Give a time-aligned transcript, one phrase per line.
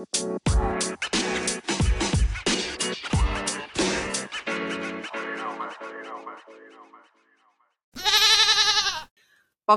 [0.00, 0.08] Pak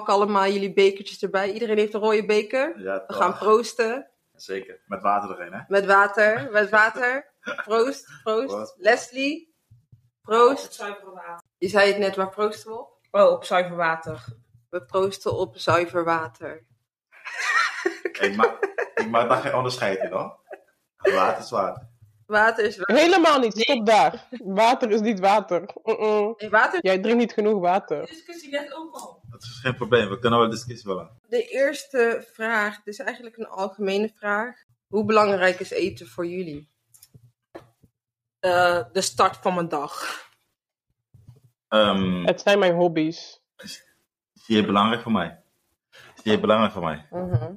[0.10, 1.52] allemaal jullie bekertjes erbij.
[1.52, 2.80] Iedereen heeft een rode beker.
[2.80, 4.10] Ja, We gaan proosten.
[4.34, 4.82] Zeker.
[4.86, 5.60] Met water erin, hè?
[5.68, 6.52] Met water.
[6.52, 7.34] Met water.
[7.42, 8.12] Proost.
[8.24, 8.48] Proost.
[8.48, 8.76] Proost.
[8.78, 9.56] Leslie.
[10.22, 10.74] Proost.
[10.74, 11.42] zuiver water.
[11.58, 13.00] Je zei het net, waar proosten we op?
[13.12, 14.26] Oh, op zuiver water.
[14.70, 16.66] We proosten op zuiver water.
[18.20, 18.73] Ik maak,
[19.04, 20.40] ik maak daar geen onderscheid in, hoor.
[20.98, 21.88] Water is water.
[22.26, 22.96] Water is water.
[22.96, 24.28] Helemaal niet, stop daar.
[24.44, 25.70] Water is niet water.
[25.84, 26.34] Mm-mm.
[26.38, 28.06] Nee, water Jij drinkt niet genoeg water.
[28.06, 29.22] discussie net ook al.
[29.30, 30.10] Dat is geen probleem.
[30.10, 31.10] We kunnen wel discussie willen.
[31.28, 34.56] De eerste vraag, dit is eigenlijk een algemene vraag.
[34.88, 36.70] Hoe belangrijk is eten voor jullie?
[38.40, 40.22] Eh, de start van mijn dag.
[41.68, 43.42] Ehm Het zijn mijn hobby's.
[44.34, 45.42] zie je belangrijk voor mij?
[46.24, 47.06] Je belangrijk voor mij?
[47.12, 47.54] Mhm.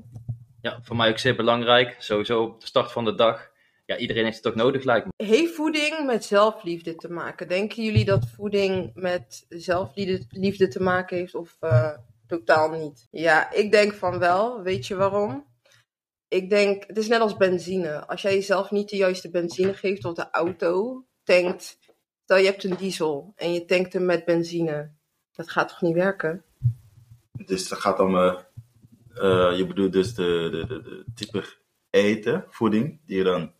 [0.66, 1.97] Ja, voor mij ook zeer belangrijk.
[1.98, 3.51] Sowieso op de start van de dag.
[3.84, 5.24] Ja, iedereen heeft het ook nodig, lijkt me.
[5.24, 7.49] Heeft voeding met zelfliefde te maken?
[7.49, 11.93] Denken jullie dat voeding met zelfliefde liefde te maken heeft of eh,
[12.26, 13.07] totaal niet?
[13.10, 14.63] Ja, ik denk van wel.
[14.63, 15.46] Weet je waarom?
[16.29, 18.07] Ik denk, het is net als benzine.
[18.07, 21.79] Als jij jezelf niet de juiste benzine geeft of de auto tankt.
[22.23, 24.91] Stel je hebt een diesel en je tankt hem met benzine.
[25.32, 26.45] Dat gaat toch niet werken?
[27.32, 28.16] Dus het gaat om...
[28.16, 28.35] eh,
[29.57, 31.45] je bedoelt dus de, de, de, de type
[31.91, 33.53] eten, voeding, die je dan...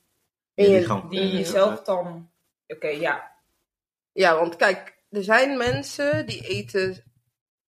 [0.55, 2.31] In je- lichaam- Die je zelf dan...
[2.67, 3.33] Oké, ja.
[4.13, 7.05] Ja, want kijk, er zijn mensen die eten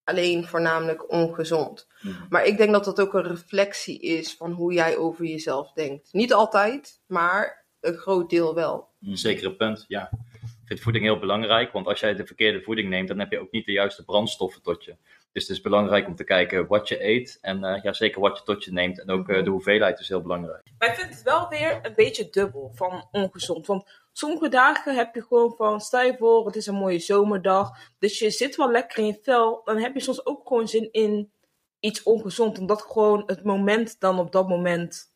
[0.05, 1.86] alleen voornamelijk ongezond.
[2.00, 2.14] Mhm.
[2.28, 6.12] Maar ik denk dat dat ook een reflectie is van hoe jij over jezelf denkt.
[6.12, 8.89] Niet altijd, maar een groot deel wel.
[9.00, 10.11] Zeker een punt, ja.
[10.42, 13.39] Ik vind voeding heel belangrijk, want als jij de verkeerde voeding neemt, dan heb je
[13.41, 14.97] ook niet de juiste brandstoffen tot je.
[15.32, 18.38] Dus het is belangrijk om te kijken wat je eet en eh, ja, zeker wat
[18.38, 19.00] je tot je neemt.
[19.00, 20.62] En ook eh, de hoeveelheid is heel belangrijk.
[20.78, 23.66] Maar ik vind het wel weer een beetje dubbel van ongezond.
[23.66, 27.70] Want sommige dagen heb je gewoon van, stel je voor, het is een mooie zomerdag.
[27.98, 29.60] Dus je zit wel lekker in je vel.
[29.64, 31.32] Dan heb je soms ook gewoon zin in
[31.80, 32.58] iets ongezond.
[32.58, 35.12] Omdat gewoon het moment dan op dat moment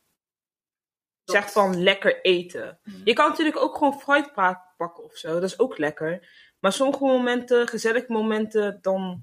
[1.24, 2.78] zegt van lekker eten.
[3.04, 5.32] Je kan natuurlijk ook gewoon fruit pa- pakken of zo.
[5.32, 6.28] Dat is ook lekker.
[6.60, 9.22] Maar sommige momenten, gezellige momenten, dan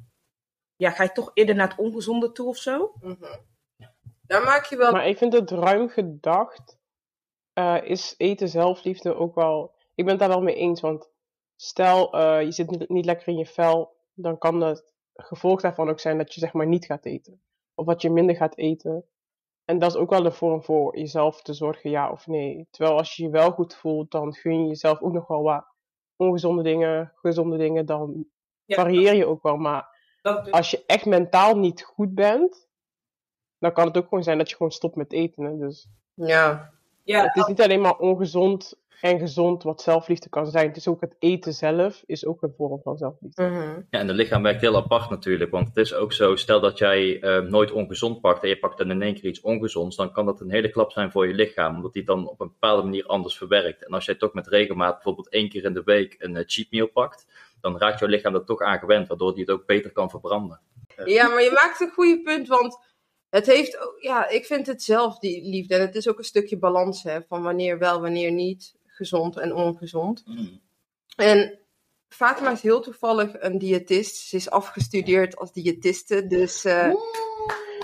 [0.80, 2.94] ja, ga je toch eerder naar het ongezonde toe of zo.
[3.02, 3.36] Mhm.
[4.22, 4.92] Daar maak je wel.
[4.92, 6.78] Maar ik vind het ruim gedacht.
[7.54, 9.74] eh, is eten zelfliefde ook wel.
[9.96, 10.82] Ik ben het daar wel mee eens.
[10.82, 11.10] Want
[11.56, 13.96] stel eh, je zit niet, niet lekker in je vel.
[14.14, 17.42] Dan kan het gevolg daarvan ook zijn dat je zeg maar niet gaat eten.
[17.76, 19.06] Of dat je minder gaat eten.
[19.66, 22.68] En dat is ook wel een vorm voor jezelf te zorgen, ja of nee.
[22.72, 25.66] Terwijl als je je wel goed voelt, dan gun je jezelf ook nog wel wat
[26.16, 27.86] ongezonde dingen, gezonde dingen.
[27.86, 28.26] Dan
[28.66, 28.76] Ja.
[28.76, 29.58] varieer je ook wel.
[29.58, 32.68] Maar Dat, als je echt mentaal niet goed bent,
[33.60, 35.44] dan kan het ook gewoon zijn dat je gewoon stopt met eten.
[35.44, 35.58] Hè?
[35.58, 36.72] Dus Ja.
[37.04, 40.68] ja, het is niet alleen maar ongezond en gezond wat zelfliefde kan zijn.
[40.68, 43.44] Het is ook het eten zelf, is ook een vorm van zelfliefde.
[43.44, 43.82] Mhm.
[43.90, 45.52] Ja, en het lichaam werkt heel apart natuurlijk.
[45.52, 48.78] Want het is ook zo, stel dat jij eh, nooit ongezond pakt en je pakt
[48.78, 51.34] dan in één keer iets ongezonds, dan kan dat een hele klap zijn voor je
[51.34, 51.76] lichaam.
[51.76, 53.86] Omdat die het dan op een bepaalde manier anders verwerkt.
[53.86, 56.72] En als jij toch met regelmaat bijvoorbeeld één keer in de week een eh, cheat
[56.72, 57.28] meal pakt,
[57.62, 60.62] dan raakt jouw lichaam er toch aan gewend, waardoor die het ook beter kan verbranden.
[61.06, 62.80] Ja, maar je maakt een goede punt, want
[63.30, 65.76] het heeft ook, ja, ik vind het zelf die liefde.
[65.76, 69.54] En het is ook een stukje balans, hè, van wanneer wel, wanneer niet, gezond en
[69.56, 70.24] ongezond.
[70.26, 70.62] Mm.
[71.16, 71.60] En
[72.08, 74.16] Fatima is heel toevallig een diëtist.
[74.16, 76.94] Ze is afgestudeerd als diëtiste, dus eh,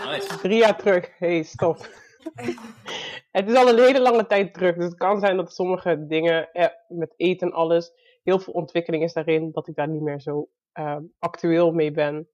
[0.06, 0.38] Nice.
[0.42, 1.78] Drie jaar terug, hey, stop.
[3.31, 4.75] het is al een hele lange tijd terug.
[4.75, 7.92] Dus het kan zijn dat sommige dingen, eh, met eten en alles,
[8.25, 12.28] heel veel ontwikkeling is daarin, dat ik daar niet meer zo eh, actueel mee ben.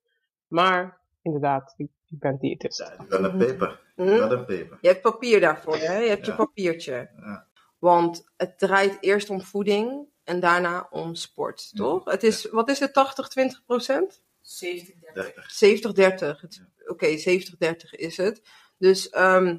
[0.48, 2.78] Maar inderdaad, ik, ik ben diëtist.
[2.80, 3.82] Ja, wel een peper.
[3.96, 4.78] hm, Wel een peper.
[4.82, 5.98] je hebt papier daarvoor, hè?
[5.98, 6.38] Je hebt je Ja.
[6.38, 7.10] papiertje.
[7.20, 7.48] Ja.
[7.80, 12.06] Want het draait eerst om voeding en daarna om sport, toch?
[12.06, 14.24] Het is, wat is het, 80-20 procent?
[14.42, 15.52] 70, 30.
[15.52, 16.42] 70-30.
[16.42, 18.42] Het- Oké, 70-30 is het.
[18.78, 19.58] Dus ehm,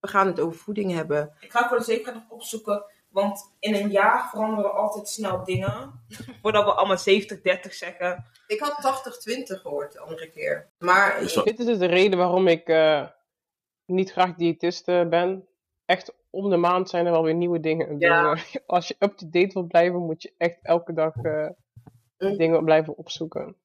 [0.00, 1.36] we gaan het over voeding hebben.
[1.40, 2.84] Ik ga voor de zekerheid nog opzoeken,
[3.16, 5.92] want in een jaar veranderen altijd snel dingen.
[6.42, 7.00] Voordat we allemaal 70-30
[7.70, 8.24] zeggen.
[8.46, 10.68] Ik had 80-20 gehoord de andere keer.
[10.78, 11.42] Maar Zo.
[11.42, 13.06] Dit is dus de reden waarom ik eh,
[13.86, 15.46] niet graag diëtist eh, ben.
[15.84, 17.98] Echt om de maand zijn er wel weer nieuwe dingen.
[17.98, 18.34] Ja.
[18.34, 21.46] Dus, eh, als je up-to-date wilt blijven, moet je echt elke dag eh,
[22.18, 22.36] Mm.
[22.36, 23.56] dingen blijven opzoeken.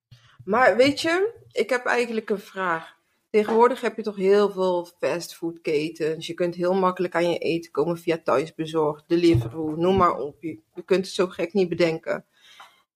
[0.45, 2.97] Maar weet je, ik heb eigenlijk een vraag.
[3.31, 6.28] Tegenwoordig heb je toch heel veel fastfoodketens.
[6.28, 10.42] Je kunt heel makkelijk aan je eten komen via thuisbezorgd, Deliveroo, noem maar op.
[10.42, 12.25] Je, je kunt het zo gek niet bedenken.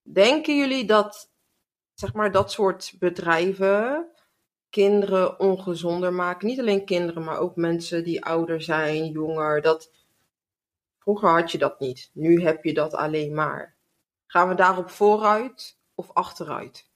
[0.02, 1.32] Denken jullie dat,
[1.94, 4.08] zeg maar, dat soort bedrijven
[4.70, 6.48] kinderen ongezonder maken.
[6.48, 9.62] Niet alleen kinderen, maar ook mensen die ouder zijn, jonger.
[9.62, 9.92] Dat...
[11.00, 12.10] Vroeger had je dat niet.
[12.14, 13.76] Nu heb je dat alleen maar.
[14.26, 16.90] Gaan we daarop vooruit of achteruit?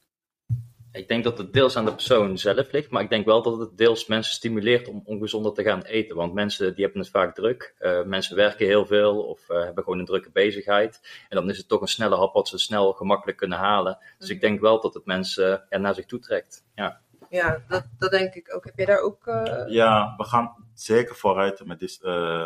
[0.92, 3.60] Ik denk dat het deels aan de persoon zelf ligt, maar ik denk wel dat
[3.60, 6.16] het deels mensen stimuleert om ongezonder te gaan eten.
[6.16, 7.76] Want mensen die hebben het vaak druk.
[7.80, 11.00] Uh, mensen werken heel veel of uh, hebben gewoon een drukke bezigheid.
[11.30, 13.98] En dan is het toch een snelle hap wat ze snel gemakkelijk kunnen halen.
[14.18, 16.64] Dus ik denk wel dat het mensen ja, naar zich toe trekt.
[16.76, 17.00] Ja,
[17.30, 18.66] ja dat, dat denk ik ook.
[18.66, 19.28] Heb jij daar ook...
[19.28, 19.64] Uh...
[19.68, 22.00] Ja, we gaan zeker vooruit met, dit,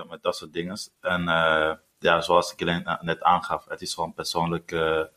[0.10, 0.78] met dat soort dingen.
[1.02, 1.24] En
[2.00, 5.12] ja, zoals ik net aangaf, het is gewoon persoonlijke,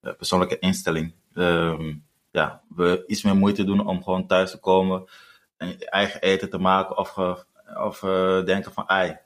[0.00, 1.14] persoonlijke instelling.
[1.34, 5.04] Um, ja, we iets meer moeite doen om gewoon thuis te komen
[5.56, 7.18] en eigen eten te maken of,
[7.82, 9.16] of uh, denken van, ai,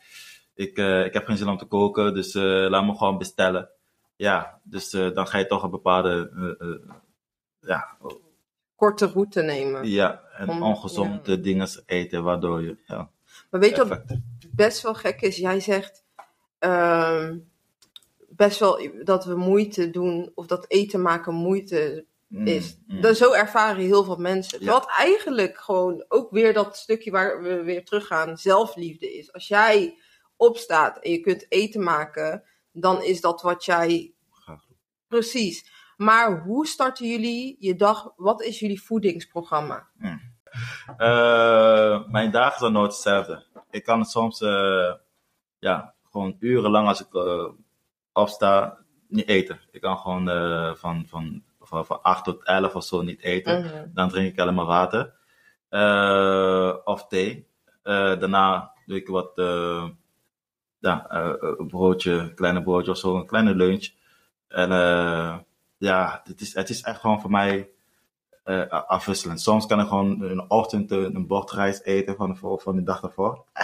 [0.55, 3.69] ik, uh, ik heb geen zin om te koken, dus uh, laat me gewoon bestellen.
[4.17, 6.31] Ja, dus dan ga je toch een bepaalde,
[7.61, 7.97] ja...
[8.77, 9.89] Korte route nemen.
[9.89, 11.37] Ja, en om, ongezonde ja.
[11.37, 13.11] dingen eten, waardoor je, ja...
[13.51, 14.03] Maar weet je wat
[14.51, 15.37] best wel gek is?
[15.37, 16.05] Jij zegt
[16.61, 17.31] uh,
[18.29, 22.79] best wel dat we moeite doen, of dat eten maken moeite is.
[22.87, 23.15] Mm, mm.
[23.15, 24.67] zo ervaren heel veel mensen.
[24.67, 29.33] Wat eigenlijk gewoon ook weer dat stukje waar we weer teruggaan, zelfliefde is.
[29.33, 29.99] Als jij
[30.37, 34.15] opstaat en je kunt eten maken, dan is dat wat jij.
[35.09, 35.73] Precies.
[35.97, 38.13] Maar hoe starten jullie je dag?
[38.17, 39.89] Wat is jullie voedingsprogramma?
[39.97, 40.33] Mm.
[40.99, 43.45] Uh, mijn dagen zijn nooit hetzelfde.
[43.71, 44.95] Ik kan het soms, uh,
[45.59, 47.49] ja, gewoon urenlang als ik uh,
[48.13, 48.79] opsta,
[49.09, 49.61] niet eten.
[49.71, 50.27] Ik kan gewoon
[50.77, 51.43] van, van
[51.75, 53.65] van, van 8 tot 11 of zo niet eten.
[53.65, 53.87] Mhm.
[53.95, 55.15] Dan drink ik alleen maar water.
[55.71, 57.49] Uh, of thee.
[57.85, 59.89] Uh, daarna doe ik wat uh,
[60.79, 61.07] ja,
[61.59, 63.89] een broodje, kleine broodje of zo, een kleine lunch.
[64.49, 64.69] En
[65.77, 67.71] ja, het is, het is echt gewoon voor mij
[68.69, 69.41] afwisselend.
[69.41, 72.83] Soms kan ik gewoon in de ochtend een bord rijst eten van de, van de
[72.83, 73.45] dag daarvoor.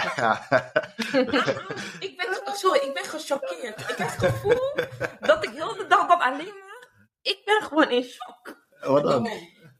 [2.07, 3.79] ik ben, sorry, ik ben gechoqueerd.
[3.79, 4.75] Ik heb het gevoel
[5.19, 6.70] dat ik heel de dag dat alleen maar
[7.21, 8.67] ik ben gewoon in shock.
[8.79, 9.25] Wat dan?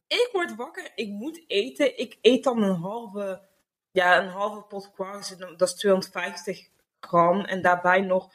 [0.08, 1.98] Ik word wakker, ik moet eten.
[1.98, 3.48] Ik eet dan een halve,
[3.92, 7.40] ja, een halve pot kwark, dat is 250 gram.
[7.40, 8.34] En daarbij nog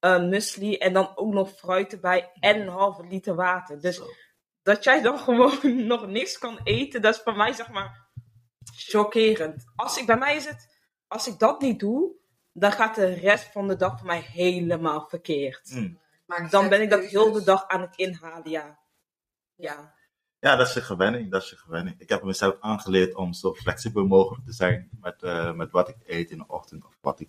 [0.00, 3.80] uh, muesli en dan ook nog fruit erbij en een halve liter water.
[3.80, 4.00] Dus
[4.62, 8.08] dat jij dan gewoon nog niks kan eten, dat is voor mij zeg maar
[8.74, 9.64] chockerend.
[9.76, 10.68] Als ik, bij mij is het,
[11.08, 12.14] als ik dat niet doe,
[12.52, 15.70] dan gaat de rest van de dag voor mij helemaal verkeerd.
[15.70, 16.00] Mm.
[16.30, 18.78] Maar dan ben ik dat heel de dag aan het inhalen, ja.
[19.54, 19.94] Ja.
[20.38, 21.30] Ja, dat is je gewenning.
[21.30, 22.00] Dat is je gewenning.
[22.00, 25.96] Ik heb mezelf aangeleerd om zo flexibel mogelijk te zijn met, uh, met wat ik
[26.06, 26.84] eet in de ochtend.
[26.84, 27.28] Of wat ik,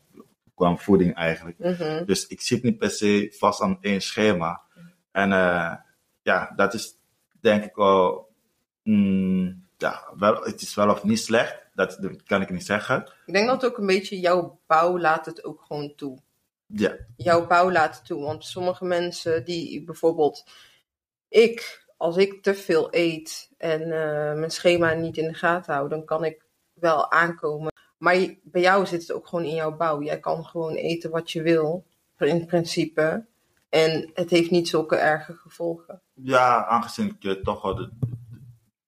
[0.55, 1.59] qua voeding eigenlijk.
[1.59, 2.05] Mhm.
[2.05, 4.61] Dus ik zit niet per se vast aan één schema.
[5.11, 5.75] En uh,
[6.21, 6.95] ja, dat is
[7.39, 8.29] denk ik wel,
[8.83, 11.69] mm, ja, wel, het is wel of niet slecht.
[11.73, 13.11] Dat, dat kan ik niet zeggen.
[13.25, 16.19] Ik denk dat ook een beetje jouw bouw laat het ook gewoon toe
[16.73, 16.95] ja.
[17.15, 18.21] jouw bouw laten toe.
[18.21, 20.49] Want sommige mensen die bijvoorbeeld,
[21.27, 25.89] ik, als ik te veel eet en uh, mijn schema niet in de gaten hou,
[25.89, 27.71] dan kan ik wel aankomen.
[27.97, 30.01] Maar bij jou zit het ook gewoon in jouw bouw.
[30.01, 31.85] Jij kan gewoon eten wat je wil,
[32.17, 33.25] in principe.
[33.69, 36.01] En het heeft niet zulke erge gevolgen.
[36.13, 37.89] Ja, aangezien ik toch wel de,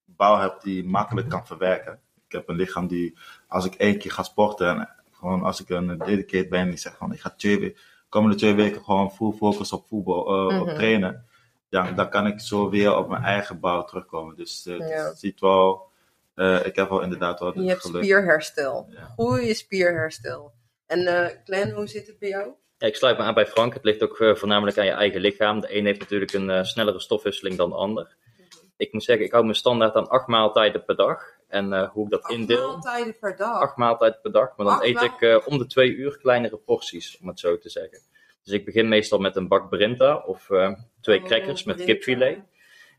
[0.06, 2.00] bouw heb die makkelijk kan verwerken.
[2.26, 4.90] Ik heb een lichaam die, als ik één keer ga sporten en
[5.24, 7.78] gewoon als ik een dedicated ben, ik zeg van ik ga twee,
[8.10, 10.76] komende twee weken gewoon full focus op voetbal, uh, op mhm.
[10.76, 11.26] trainen.
[11.70, 14.36] Ja, dan kan ik zo weer op mijn eigen bouw terugkomen.
[14.36, 14.86] Dus uh, ja.
[14.86, 15.88] het ziet wel,
[16.36, 18.88] uh, ik heb wel inderdaad wel Je hebt spierherstel.
[18.90, 19.14] Ja.
[19.16, 20.54] Goeie spierherstel.
[20.86, 22.52] En uh, Glenn, hoe zit het bij jou?
[22.78, 23.74] Ja, ik sluit me aan bij Frank.
[23.74, 25.60] Het ligt ook voornamelijk aan je eigen lichaam.
[25.60, 28.16] De een heeft natuurlijk een snellere stofwisseling dan de ander.
[28.38, 28.66] Mhm.
[28.78, 31.24] Ik moet zeggen, ik hou me standaard aan acht maaltijden per dag.
[31.54, 32.68] En uh, hoe ik dat Acht indeel.
[32.68, 33.62] maaltijden per dag?
[33.62, 34.58] Acht maaltijden per dag.
[34.58, 37.58] Maar dan Acht eet ik uh, om de twee uur kleinere porties, om het zo
[37.58, 38.00] te zeggen.
[38.44, 42.40] Dus ik begin meestal met een bak Brinta of uh, twee Oh, crackers met kipfilet.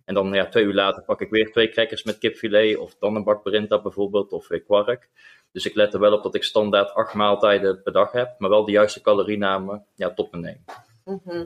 [0.04, 2.76] En dan ja, twee uur later pak ik weer twee crackers met kipfilet.
[2.76, 5.08] Of dan een bak Brinta bijvoorbeeld, of weer kwark.
[5.52, 8.34] Dus ik let er wel op dat ik standaard acht maaltijden per dag heb.
[8.38, 10.64] Maar wel de juiste caloriename ja, tot me neem.
[11.04, 11.44] Mhm.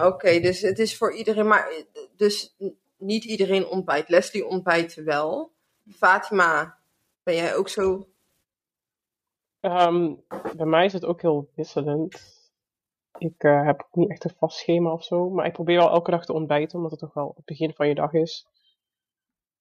[0.00, 2.56] Oké, dus het is voor iedereen, maar eh, dus
[2.98, 4.08] niet iedereen ontbijt.
[4.08, 5.53] Leslie ontbijt wel.
[5.90, 6.78] Fatima,
[7.22, 8.08] ben jij ook zo?
[9.60, 10.14] Ehm,
[10.56, 12.42] bij mij is het ook heel wisselend.
[13.18, 15.90] Ik eh, heb ook niet echt een vast schema of zo, maar ik probeer wel
[15.90, 18.46] elke dag te ontbijten, omdat het toch wel het begin van je dag is.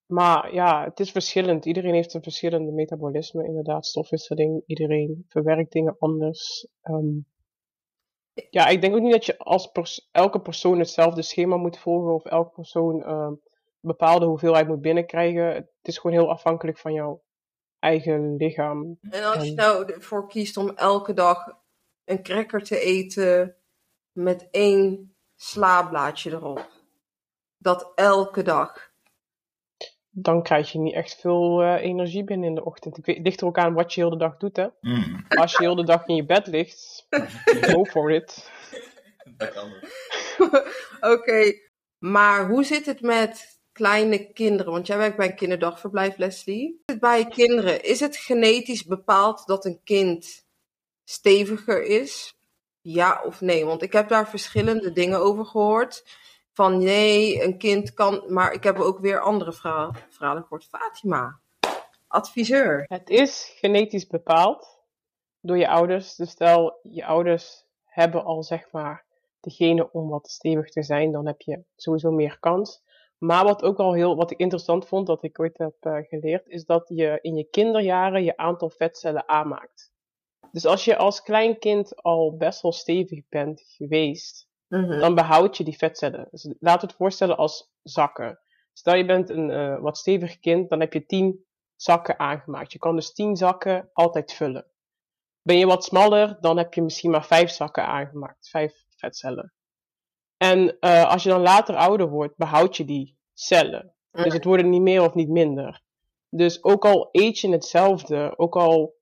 [0.06, 1.65] Maar ja, het is verschillend.
[1.65, 4.63] Iedereen heeft een verschillende metabolisme, inderdaad, stofwisseling.
[4.65, 6.68] Iedereen verwerkt dingen anders.
[6.82, 7.20] Ehm,
[8.50, 9.72] ja, ik denk ook niet dat je als
[10.12, 13.34] elke persoon hetzelfde schema moet volgen of elke persoon ehm,
[13.83, 15.45] bepaalde hoeveelheid moet binnenkrijgen.
[15.53, 17.23] Het is gewoon heel afhankelijk van jouw
[17.79, 18.97] eigen lichaam.
[19.09, 21.61] En als je nou ervoor kiest om elke dag
[22.05, 23.55] een cracker te eten
[24.11, 26.69] met één slaablaadje erop.
[27.57, 28.91] Dat elke dag.
[30.09, 32.97] Dan krijg je niet echt veel eh, energie binnen in de ochtend.
[32.97, 34.67] Ik weet, het ligt er ook aan wat je heel de dag doet, hè.
[34.81, 35.25] Mm.
[35.27, 37.07] Als je heel de dag in je bed ligt,
[37.71, 38.51] go for it.
[39.37, 39.71] Dat kan.
[41.13, 41.53] Oké,
[41.97, 44.72] maar hoe zit het met kleine kinderen?
[44.72, 46.82] Want jij werkt bij een kinderdagverblijf, Leslie.
[46.86, 47.84] Het bij kinderen?
[47.84, 50.46] Is het genetisch bepaald dat een kind
[51.03, 52.38] steviger is?
[52.82, 53.65] Ja of nee?
[53.65, 56.22] Want ik heb daar verschillende dingen over gehoord.
[56.51, 58.24] Van nee, een kind kan.
[58.27, 60.65] Maar ik heb ook weer andere verhalen, gehoord.
[60.65, 61.39] Fatima,
[62.08, 62.86] adviseur.
[62.88, 64.80] Het is genetisch bepaald
[65.42, 66.15] door je ouders.
[66.15, 69.06] Dus stel, je ouders hebben al zeg maar
[69.39, 72.82] degene om wat stevig te zijn, dan heb je sowieso meer kans.
[73.25, 76.48] Maar wat ook al heel, wat ik interessant vond, dat ik ooit heb eh, geleerd,
[76.48, 79.92] is dat je in je kinderjaren je aantal vetcellen aanmaakt.
[80.51, 85.00] Dus als je als klein kind al best wel stevig bent geweest, Mhm.
[85.00, 86.27] dan behoud je die vetcellen.
[86.32, 88.39] Dus laat het voorstellen als zakken.
[88.74, 92.72] Stel je bent een eh, wat stevig kind, dan heb je 10 zakken aangemaakt.
[92.72, 94.65] Je kan dus 10 zakken altijd vullen.
[95.42, 99.53] Ben je wat smaller, dan heb je misschien maar 5 zakken aangemaakt, 5 vetcellen.
[100.43, 103.93] En eh, als je dan later ouder wordt, behoud je die cellen.
[104.12, 105.81] Dus het worden niet meer of niet minder.
[106.29, 108.95] Dus ook al eet je hetzelfde, ook al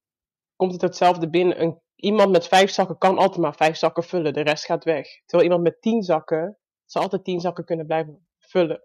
[0.55, 4.33] komt het hetzelfde binnen, een, iemand met vijf zakken kan altijd maar vijf zakken vullen,
[4.33, 5.07] de rest gaat weg.
[5.25, 8.83] Terwijl iemand met tien zakken, zal altijd tien zakken kunnen blijven vullen.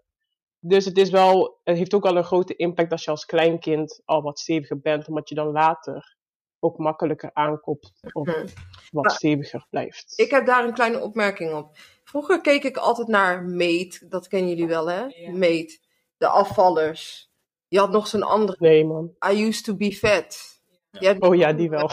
[0.59, 4.01] Dus het, is wel, het heeft ook al een grote impact als je als kleinkind
[4.05, 6.16] al wat steviger bent, omdat je dan later
[6.59, 8.47] ook makkelijker aankomt of Mhm.
[8.91, 10.13] wat steviger blijft.
[10.15, 11.77] Ik heb daar een kleine opmerking op.
[12.03, 14.05] Vroeger keek ik altijd naar Meet.
[14.11, 15.03] Dat kennen jullie wel, hè?
[15.05, 15.31] Ja.
[15.31, 15.81] Meet.
[16.17, 17.31] De afvallers.
[17.67, 18.57] Je had nog zo'n andere.
[18.59, 19.15] Nee man.
[19.31, 20.59] I used to be fat.
[20.91, 21.91] Hebt Oh ja, die wel.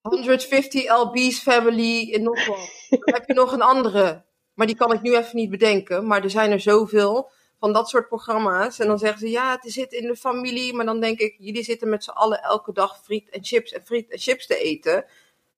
[0.00, 2.70] 150 LB's family en nog wat.
[2.90, 4.24] Dan heb je nog een andere.
[4.54, 6.06] Maar die kan ik nu even niet bedenken.
[6.06, 7.30] Maar er zijn er zoveel
[7.62, 8.78] van dat soort programma's.
[8.78, 10.74] En dan zeggen ze, ja, het zit in de familie.
[10.74, 13.84] Maar dan denk ik, jullie zitten met z'n allen elke dag friet en chips en
[13.84, 15.04] friet en chips te eten.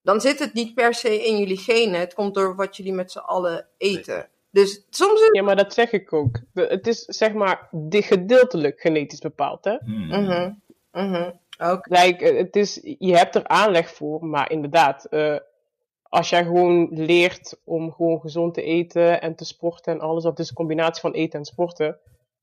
[0.03, 2.01] Dan zit het niet per se in jullie genen.
[2.01, 4.29] Het komt door wat jullie met z'n allen eten.
[4.51, 6.39] Dus soms is Ja, maar dat zeg ik ook.
[6.55, 9.77] Het is zeg maar de- gedeeltelijk genetisch bepaald, hè?
[9.85, 10.07] Mm.
[10.09, 10.53] Mhm,
[10.93, 11.31] mhm.
[11.83, 15.37] Like, het is, je hebt er aanleg voor, maar inderdaad, eh,
[16.15, 20.39] als jij gewoon leert om gewoon gezond te eten en te sporten en alles, dat
[20.39, 21.99] is een combinatie van eten en sporten,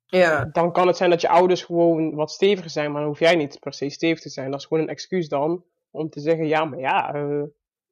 [0.05, 0.45] Ja.
[0.51, 3.35] dan kan het zijn dat je ouders gewoon wat steviger zijn, maar dan hoef jij
[3.35, 4.51] niet per se stevig te zijn.
[4.51, 7.43] Dat is gewoon een excuus dan om te zeggen, ja, maar ja, eh,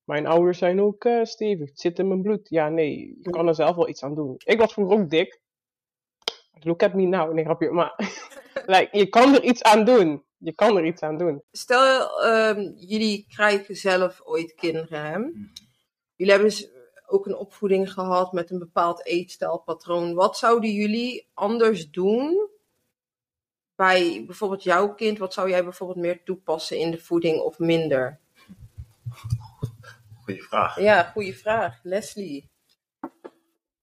[0.03, 2.50] mijn ouders zijn ook eh, stevig, het zit in mijn bloed.
[2.50, 4.36] Ja, nee, je kan er zelf wel iets aan doen.
[4.38, 5.41] Ik was vroeger ook dik.
[6.59, 7.93] Look at me now, nee grapje, maar
[8.75, 10.24] like, je kan er iets aan doen.
[10.38, 11.43] Je kan er iets aan doen.
[11.51, 15.05] Stel, ehm, jullie krijgen zelf ooit kinderen.
[15.05, 15.19] Hè?
[16.19, 16.69] Jullie hebben dus
[17.05, 20.13] ook een opvoeding gehad met een bepaald eetstijlpatroon.
[20.13, 22.49] Wat zouden jullie anders doen
[23.75, 25.17] bij bijvoorbeeld jouw kind?
[25.17, 28.19] Wat zou jij bijvoorbeeld meer toepassen in de voeding of minder?
[30.23, 30.79] Goeie vraag.
[30.79, 31.79] Ja, goede vraag.
[31.83, 32.49] Leslie.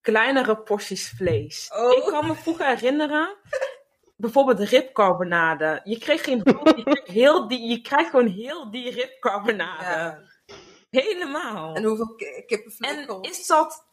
[0.01, 1.71] Kleinere porties vlees.
[1.75, 1.97] Oh.
[1.97, 3.37] Ik kan me vroeger herinneren,
[4.17, 5.81] bijvoorbeeld ribcarbonade.
[5.85, 9.85] Je kreeg geen je, kreeg heel die, je krijgt gewoon heel die ribcarbonade.
[9.85, 10.35] Ja.
[10.91, 11.75] Helemaal.
[11.75, 13.07] En hoeveel ki- kippenvlees?
[13.07, 13.87] En is dat,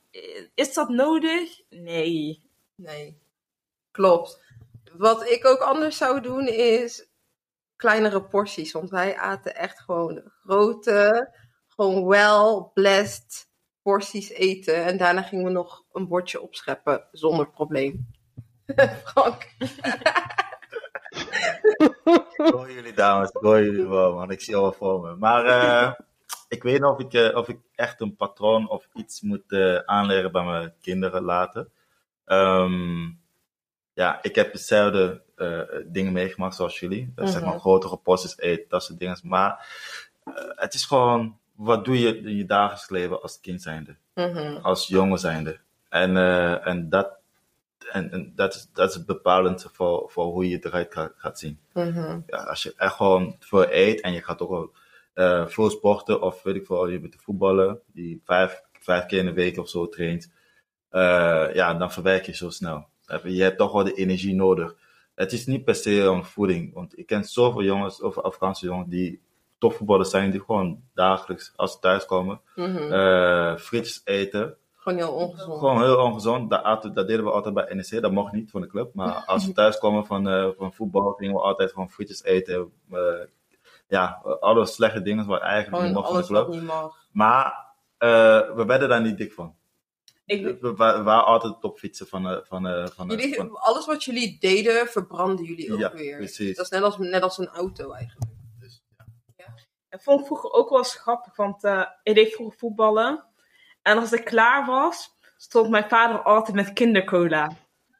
[0.53, 1.61] is dat nodig?
[1.69, 2.49] Nee.
[2.75, 3.21] Nee,
[3.91, 4.41] klopt.
[4.93, 7.07] Wat ik ook anders zou doen is
[7.75, 8.71] kleinere porties.
[8.71, 11.33] Want wij aten echt gewoon grote,
[11.67, 13.47] gewoon well-blessed
[13.81, 14.75] porties eten.
[14.85, 18.07] En daarna gingen we nog een bordje opscheppen zonder probleem.
[19.05, 19.47] Frank.
[22.37, 24.31] Ik hoor jullie dames, ik hoor jullie wel, man.
[24.31, 25.15] Ik zie al wel voor me.
[25.15, 25.91] Maar eh,
[26.53, 29.75] ik weet niet of ik, eh, of ik echt een patroon of iets moet eh,
[29.75, 31.67] aanleren bij mijn kinderen later.
[32.25, 33.09] Ehm,
[33.93, 37.11] ja, ik heb hetzelfde eh, dingen meegemaakt zoals jullie.
[37.15, 37.59] Dat zeg maar Mhm.
[37.59, 39.19] grotere porties eten, dat soort dingen.
[39.23, 39.67] Maar
[40.55, 43.95] het is gewoon, wat doe je in je dagelijks leven als kind zijnde?
[44.13, 44.57] Mhm.
[44.61, 45.59] als jongen zijnde.
[45.89, 46.17] En,
[46.63, 47.09] en, dat,
[47.91, 51.59] en, en dat, is, dat is bepalend voor, voor hoe je eruit gaat, gaat zien.
[51.73, 52.19] Mhm.
[52.27, 54.73] Ja, als je echt gewoon veel eet en je gaat ook
[55.13, 59.19] eh, veel sporten of weet ik veel, je bent een voetballer die vijf, vijf keer
[59.19, 60.31] in de week of zo traint,
[60.89, 62.85] eh, ja, dan verwerk je zo snel.
[63.23, 64.75] Je hebt toch wel de energie nodig.
[65.15, 68.89] Het is niet per se om voeding, want ik ken zoveel jongens, of Afghaanse jongens,
[68.89, 69.21] die
[69.57, 72.91] topvoetballers zijn, die gewoon dagelijks, als ze thuiskomen, Mhm.
[72.93, 74.55] eh frietjes eten.
[74.75, 75.59] Gewoon heel ongezond.
[75.59, 76.49] Gewoon heel ongezond.
[76.49, 78.01] Dat, aten- dat deden we altijd bij NEC.
[78.01, 78.93] Dat mocht niet van de club.
[78.93, 82.71] Maar als we thuis kwamen van, van voetbal, gingen we altijd gewoon frietjes eten.
[83.87, 86.47] Ja, alle slechte dingen wat eigenlijk niet mocht van de club.
[86.47, 86.95] niet mag.
[87.11, 87.65] Maar
[87.97, 88.09] eh,
[88.55, 89.55] we werden daar niet dik van.
[90.25, 90.73] Ik, We, we
[91.03, 95.45] waren altijd topfietsen van, eh, van, eh, van, Jullie, van- alles wat jullie deden, verbranden
[95.45, 96.17] jullie ook Ja, weer.
[96.17, 96.55] precies.
[96.55, 98.31] Dat is net als, net als een auto eigenlijk.
[98.59, 98.83] Dus,
[99.37, 99.45] ja.
[99.89, 103.23] Dat vond ik vroeger ook wel eens grappig, want eh, ik deed vroeger voetballen.
[103.81, 107.51] En als ik klaar was, stond mijn vader altijd met kindercola.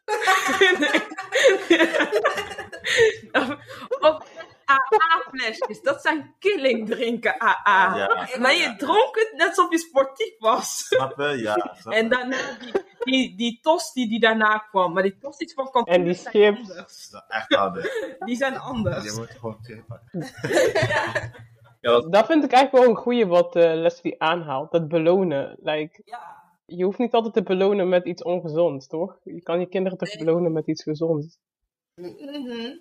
[4.00, 4.33] of
[4.64, 7.96] AA-flesjes, dat zijn killing drinken AA.
[7.96, 8.38] Ja.
[8.40, 10.86] Maar je dronk het net alsof je sportief was.
[10.86, 11.24] Snap je?
[11.42, 11.54] Ja.
[11.80, 11.92] snap?
[11.94, 12.72] En daarna die,
[13.04, 14.92] die, die tosti die daarna kwam.
[14.92, 16.68] Maar die tosti's van kantine En die zijn chips.
[16.70, 17.10] anders.
[17.28, 18.16] Echt harde.
[18.24, 19.16] Die zijn Je anders.
[19.16, 20.00] moet gewoon chippen.
[21.80, 24.70] Ja, wat- Dat vind ik eigenlijk wel een goeie wat eh, Leslie aanhaalt.
[24.72, 25.56] Dat belonen.
[25.62, 26.42] Like, Ja.
[26.66, 29.18] je hoeft niet altijd te belonen met iets ongezonds, toch?
[29.24, 30.24] Je kan je kinderen toch Nee.
[30.24, 31.38] belonen met iets gezonds.
[31.94, 32.76] Mhm.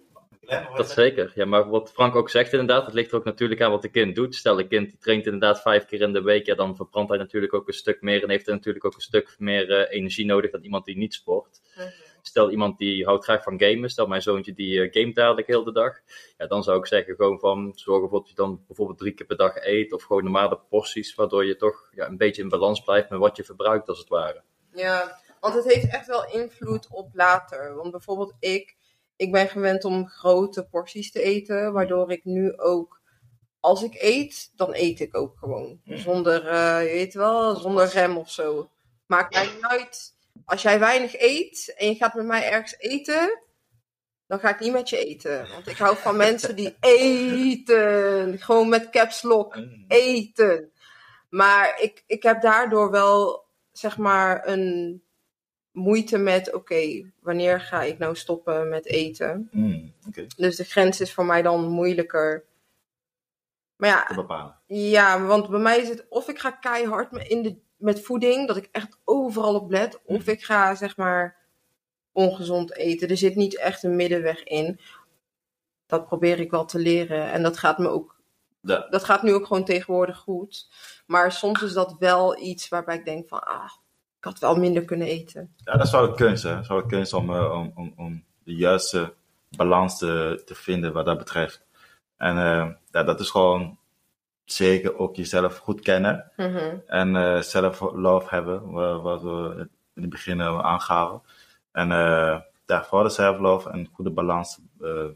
[0.75, 1.32] Dat zeker.
[1.36, 3.90] Ja, maar wat Frank ook zegt inderdaad, het ligt er ook natuurlijk aan wat de
[3.90, 4.36] kind doet.
[4.36, 7.18] Stel, een kind die traint inderdaad vijf keer in de week, ja, dan verbrandt hij
[7.18, 10.25] natuurlijk ook een stuk meer en heeft hij natuurlijk ook een stuk meer eh, energie
[10.25, 11.62] nodig dan iemand die niet sport.
[12.22, 15.63] Stel, iemand die houdt graag van gamen, stel mijn zoontje die eh, gamet dadelijk heel
[15.63, 15.94] de dag.
[16.38, 19.25] Ja, dan zou ik zeggen gewoon van, zorg ervoor dat je dan bijvoorbeeld drie keer
[19.25, 22.84] per dag eet of gewoon normale porties, waardoor je toch ja, een beetje in balans
[22.84, 24.42] blijft met wat je verbruikt als het ware.
[24.74, 27.75] Ja, want het heeft echt wel invloed op later.
[27.75, 28.75] Want bijvoorbeeld ik,
[29.15, 33.01] ik ben gewend om grote porties te eten, waardoor ik nu ook,
[33.60, 35.82] als ik eet, dan eet ik ook gewoon.
[35.86, 38.70] Zonder, eh, je weet wel, zonder rem of zo.
[39.05, 40.15] Maakt mij niet uit.
[40.46, 43.39] Als jij weinig eet en je gaat met mij ergens eten,
[44.27, 45.48] dan ga ik niet met je eten.
[45.53, 46.75] Want ik hou van mensen die
[47.60, 48.39] eten.
[48.39, 49.86] Gewoon met caps lock Mm.
[49.88, 50.72] eten.
[51.29, 55.03] Maar ik, ik heb daardoor wel, zeg maar, een
[55.74, 59.50] moeite met, oké, wanneer ga ik nou stoppen met eten?
[59.51, 62.46] Mm, Oké, Dus de grens is voor mij dan moeilijker.
[63.75, 64.60] Maar te ja, bepalen.
[64.68, 68.58] ja, want bij mij is het of ik ga keihard in de, met voeding, dat
[68.58, 71.38] ik echt overal op let, of ik ga, zeg maar,
[72.12, 73.10] ongezond eten.
[73.10, 74.80] Er zit niet echt een middenweg in.
[75.86, 77.32] Dat probeer ik wel te leren.
[77.32, 78.15] En dat gaat me ook
[78.62, 78.88] Ja.
[78.89, 80.69] dat gaat nu ook gewoon tegenwoordig goed.
[81.06, 83.69] Maar soms is dat wel iets waarbij ik denk van, ah,
[84.24, 85.54] ik had wel minder kunnen eten.
[85.58, 86.50] Ja, dat is wel de kunst, hè.
[86.54, 89.14] Dat is wel kunst om, eh, om, om, om de juiste
[89.50, 91.66] balans te, te vinden wat dat betreft.
[92.18, 93.78] En eh, ja, dat is gewoon
[94.46, 96.32] zeker ook jezelf goed kennen.
[96.38, 96.76] Mhm.
[96.88, 101.28] En eh self-love hebben, wa- wat we in het begin aangehaald.
[101.72, 104.60] En eh ja, voor de self-love en goede balans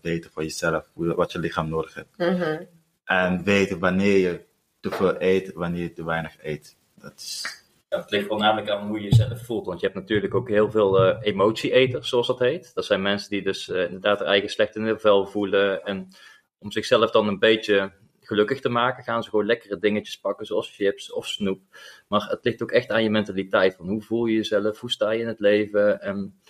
[0.02, 2.18] weten voor jezelf, wat je lichaam nodig heeft.
[2.18, 2.64] Mhm.
[3.04, 4.46] En weten wanneer je
[4.80, 6.78] te veel eet, wanneer je te weinig eet.
[6.96, 7.66] Dat is...
[7.90, 9.66] Ja, het ligt voornamelijk aan hoe je jezelf voelt.
[9.66, 12.74] Want je hebt natuurlijk ook heel veel eh emotie-eters, zoals dat heet.
[12.74, 15.84] Dat zijn mensen die dus eh, inderdaad eigen slecht in hun vel voelen.
[15.84, 16.08] En
[16.58, 20.76] om zichzelf dan een beetje gelukkig te maken, gaan ze gewoon lekkere dingetjes pakken, zoals
[20.76, 21.62] chips of snoep.
[22.08, 23.76] Maar het ligt ook echt aan je mentaliteit.
[23.76, 24.80] Van hoe voel je jezelf?
[24.80, 26.02] Hoe sta je in het leven?
[26.02, 26.42] En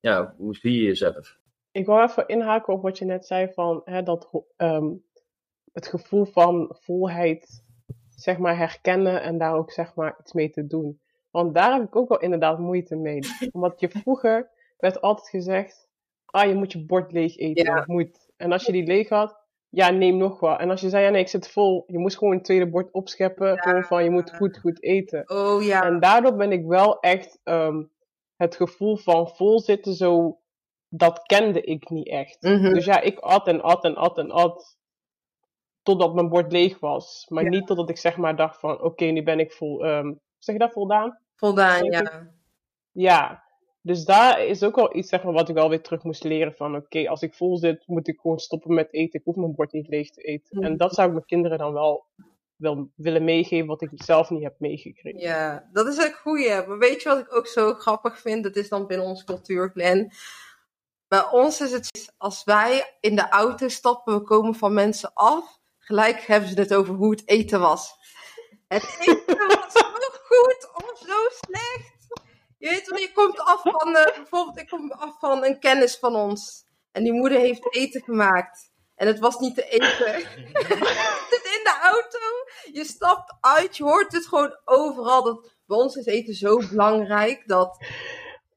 [0.00, 1.38] ja, hoe zie je jezelf?
[1.70, 4.92] Ik wil even inhaken op wat je net zei van hè, dat ehm,
[5.72, 7.64] het gevoel van volheid
[8.16, 11.00] zeg maar herkennen en daar ook zeg maar iets mee te doen.
[11.30, 13.18] Want daar heb ik ook wel inderdaad moeite mee.
[13.52, 15.88] Omdat je vroeger werd altijd gezegd,
[16.24, 17.84] ah je moet je bord leeg eten, Ja.
[17.86, 18.28] moet.
[18.36, 19.36] En als je die leeg had,
[19.68, 20.60] ja neem nog wat.
[20.60, 22.92] En als je zei ja nee ik zit vol, je moest gewoon een tweede bord
[22.92, 25.22] opscheppen, gewoon van je moet goed goed eten.
[25.30, 27.82] Oh ja, En daardoor ben ik wel echt ehm,
[28.36, 30.38] het gevoel van vol zitten zo,
[30.88, 32.42] dat kende ik niet echt.
[32.42, 32.72] Mhm.
[32.72, 34.76] Dus ja, ik at en at en at en at.
[35.84, 37.26] Totdat mijn bord leeg was.
[37.28, 37.48] Maar Ja.
[37.50, 40.60] niet totdat ik zeg maar dacht van, oké, nu ben ik vol, ehm, zeg je
[40.60, 41.18] dat, voldaan?
[41.36, 42.30] voldaan, ja.
[42.92, 43.42] Ja.
[43.80, 46.54] Dus daar is ook wel iets zeg maar, wat ik wel weer terug moest leren
[46.54, 49.18] van, oké, als ik vol zit, moet ik gewoon stoppen met eten.
[49.20, 50.62] Ik hoef mijn bord niet leeg te eten.
[50.62, 54.54] En dat zou ik mijn kinderen dan wel, willen meegeven, wat ik zelf niet heb
[54.58, 55.20] meegekregen.
[55.20, 56.66] Ja, dat is een goeie.
[56.66, 58.42] Maar weet je wat ik ook zo grappig vind?
[58.42, 60.12] Dat is dan binnen onze cultuur, Glenn.
[61.08, 65.58] Bij ons is het, als wij in de auto stappen, we komen van mensen af,
[65.84, 67.94] gelijk hebben ze het over hoe het eten was.
[68.68, 69.84] Het eten was zo
[70.24, 71.92] goed of zo slecht.
[72.58, 75.96] Je weet wel, je komt af van, eh, bijvoorbeeld, ik kom af van een kennis
[75.98, 76.64] van ons.
[76.92, 78.72] En die moeder heeft eten gemaakt.
[78.94, 79.88] En het was niet te eten.
[79.88, 82.18] Je zit in de auto,
[82.72, 85.22] je stapt uit, je hoort het gewoon overal.
[85.22, 87.86] Dat, bij ons is eten zo belangrijk dat...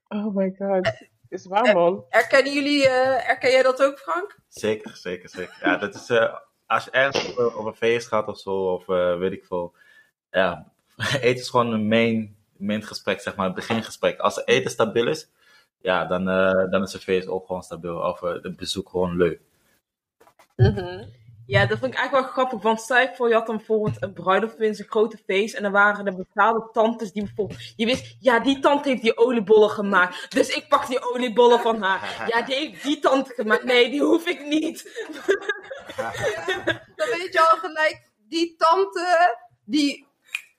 [0.08, 0.92] Oh my god.
[1.30, 2.06] Is waar, man.
[2.10, 4.40] Erkennen jullie, eh erken jij dat ook, Frank?
[4.48, 5.58] Zeker, zeker, zeker.
[5.62, 6.36] Ja, dat is, eh,
[6.68, 9.74] als je ergens op, op een feest gaat of zo, of eh, weet ik veel.
[10.32, 10.72] Ja,
[11.22, 14.20] eten is gewoon een main in het gesprek, zeg maar, het begingesprek.
[14.20, 15.30] Als het eten stabiel is,
[15.82, 17.98] ja, dan, eh, dan is het feest ook gewoon stabiel.
[17.98, 19.40] Of uh, het bezoek gewoon leuk.
[20.56, 21.04] Mhm.
[21.48, 22.62] Ja, dat vind ik eigenlijk wel grappig.
[22.62, 25.56] Want stel je voor, je had dan bijvoorbeeld een bruiloft in een grote feest.
[25.56, 27.74] En dan waren er bepaalde tantes die bijvoorbeeld...
[27.76, 30.32] Je wist, ja, die tante heeft die oliebollen gemaakt.
[30.32, 32.16] Dus ik pak die oliebollen van haar.
[32.34, 33.64] Ja, die heeft die tante gemaakt.
[33.64, 35.06] Nee, die hoef ik niet.
[36.96, 40.08] Dan weet je al gelijk, die tante, die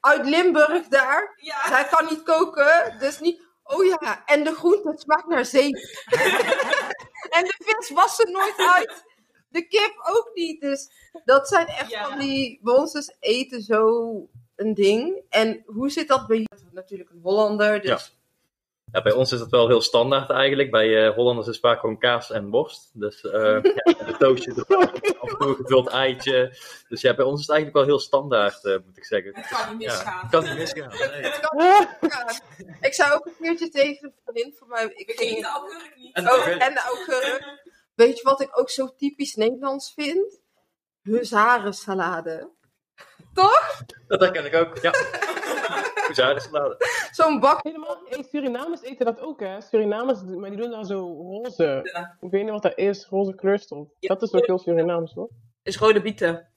[0.01, 1.69] uit Limburg daar, Ja.
[1.69, 3.47] zij kan niet koken, dus niet...
[3.63, 5.75] Oh ja, en de groente het smaakt naar zeep.
[7.37, 9.05] en de vis was er nooit uit.
[9.49, 10.61] De kip ook niet.
[10.61, 10.91] Dus
[11.25, 12.09] dat zijn echt Ja.
[12.09, 12.59] van die...
[12.63, 14.13] Bij ons is eten zo
[14.57, 15.23] een ding.
[15.29, 16.49] En hoe zit dat bij je?
[16.73, 18.18] Natuurlijk een Hollander, dus...
[18.93, 20.71] Ja, bij ons is het wel heel standaard eigenlijk.
[20.71, 22.91] Bij eh, Hollanders is vaak gewoon kaas en worst.
[22.93, 24.91] Dus eh ja, een toastje toe
[25.39, 26.57] een gevuld eitje.
[26.89, 29.33] Dus ja, bij ons is het eigenlijk wel heel standaard, eh, moet ik zeggen.
[29.35, 30.29] Het kan niet Ja, misgaan.
[30.31, 30.89] kan niet misgaan.
[31.11, 31.23] nee.
[31.57, 31.99] Ja.
[32.81, 34.85] Ik zou ook een keertje tegen een vriendin van mij...
[34.95, 35.41] Ik ging...
[35.41, 36.15] de augurk niet.
[36.17, 37.67] En- Oh, en de augurk.
[37.95, 40.41] Weet je wat ik ook zo typisch Nederlands vind?
[41.03, 42.51] Huzarensalade.
[43.35, 43.83] Toch?
[44.09, 44.91] Dat herken ik ook, ja.
[47.11, 47.63] Zo'n bak.
[47.63, 49.61] Helemaal, hey, Surinamers eten dat ook, hè?
[49.61, 51.81] Surinamers, maar die doen dan zo roze.
[52.21, 53.89] Ik weet niet wat dat is, roze kleurstof.
[53.99, 54.09] Ja.
[54.09, 55.29] Dat is ook heel Surinaams, hoor.
[55.63, 56.49] is rode bieten.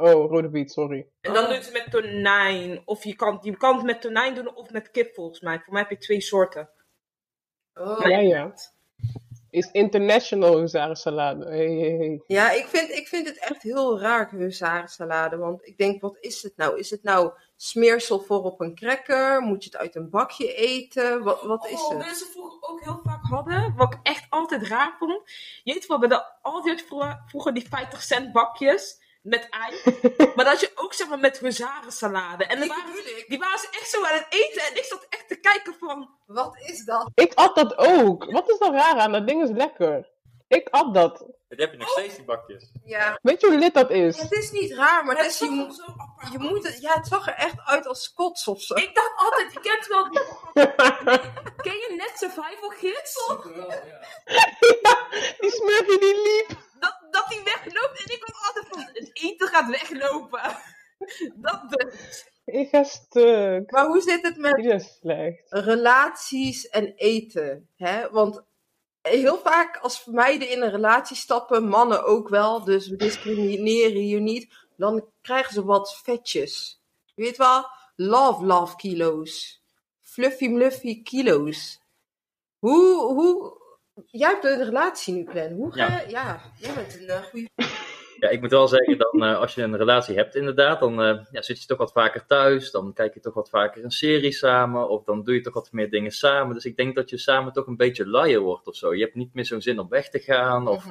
[0.00, 1.06] Oh, rode biet, sorry.
[1.20, 2.82] En dan doen ze met tonijn.
[2.84, 5.60] Of je kan, je kan het met tonijn doen of met kip volgens mij.
[5.60, 6.70] Voor mij heb je twee soorten.
[7.74, 8.00] Oh.
[8.08, 8.54] Ja, ja.
[9.50, 11.44] Is international huzarensalade.
[11.44, 12.22] Hey, hey, hey.
[12.26, 15.36] Ja, ik vind, ik vind het echt heel raar, huzarensalade.
[15.36, 16.78] Want ik denk, wat is het nou?
[16.78, 19.40] Is het nou smeersel voor op een cracker?
[19.40, 21.22] Moet je het uit een bakje eten?
[21.22, 21.98] Wat, wat is oh, het?
[21.98, 25.30] mensen vroeger ook heel vaak hadden, wat ik echt altijd raar vond.
[25.62, 29.80] Je weet wel, bij de, altijd vroeger, vroeger die 50 cent bakjes met ei.
[30.34, 32.44] maar dat je ook zeg maar met huzarensalade.
[32.44, 32.68] En dan
[33.28, 34.62] Die waren, die ze echt zo aan het eten.
[34.62, 36.10] En ik zat echt te kijken van...
[36.26, 37.10] Wat is dat?
[37.14, 38.24] Ik at dat ook.
[38.24, 39.12] Wat is er raar aan?
[39.12, 40.08] Dat ding is lekker.
[40.48, 41.18] Ik at dat.
[41.48, 42.70] Die heb je nog steeds, die bakjes.
[42.84, 44.20] Ja, Weet je hoe lit dat is?
[44.20, 46.38] het is niet raar, maar het Het is, je, zag er moet, zo apart je
[46.38, 48.74] moet het, ja, het zag er echt uit als skots of zo.
[48.74, 50.20] Ik dacht altijd, je kent wel die...
[51.66, 53.26] Ken je net Survival Gids?
[55.40, 56.69] die smurfje die liep.
[57.10, 60.56] Dat, die wegloopt en ik was altijd van, het eten gaat weglopen.
[61.46, 62.28] Dat dus.
[62.44, 63.70] Ik ga stuk.
[63.70, 64.98] Maar hoe zit het met
[65.48, 67.68] relaties en eten.
[67.76, 68.10] Hè?
[68.10, 68.42] Want
[69.02, 74.20] heel vaak als meiden in een relatie stappen, mannen ook wel, dus we discrimineren hier
[74.20, 76.80] niet, dan krijgen ze wat vetjes.
[77.14, 79.62] Je weet wel, love love kilo's.
[80.00, 81.80] Fluffy mluffy kilo's.
[82.58, 83.59] Hoe, hoe,
[84.06, 85.54] jij hebt een relatie nu, Glenn.
[85.54, 87.48] Hoe ga je, ja, jij bent een uh, goede...
[88.20, 91.24] Ja, ik moet wel zeggen, dan, eh, als je een relatie hebt inderdaad, dan eh,
[91.30, 92.70] ja, zit je toch wat vaker thuis.
[92.70, 94.88] Dan kijk je toch wat vaker een serie samen.
[94.88, 96.54] Of dan doe je toch wat meer dingen samen.
[96.54, 98.94] Dus ik denk dat je samen toch een beetje luier wordt of zo.
[98.94, 100.86] Je hebt niet meer zo'n zin om weg te gaan of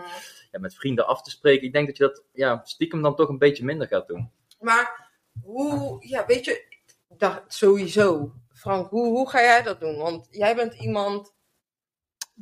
[0.52, 1.68] ja, met vrienden af te spreken.
[1.68, 4.32] Ik denk dat je dat ja, stiekem dan toch een beetje minder gaat doen.
[4.60, 5.12] Maar
[5.44, 6.64] hoe, ja, weet je,
[7.08, 8.34] dat sowieso.
[8.54, 9.98] Frank, hoe, hoe ga jij dat doen?
[9.98, 11.34] Want jij bent iemand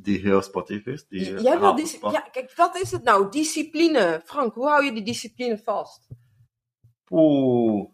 [0.00, 1.06] Die heel sportief is.
[1.08, 1.78] Die, Jij wil
[2.10, 3.30] ja, kijk, wat is het nou?
[3.30, 4.22] Discipline.
[4.24, 6.06] Frank, hoe hou je die discipline vast?
[7.10, 7.90] Oeh,